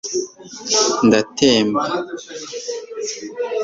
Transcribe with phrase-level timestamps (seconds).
[1.07, 1.81] ndatemba